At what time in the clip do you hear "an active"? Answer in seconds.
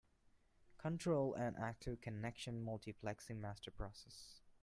1.35-2.01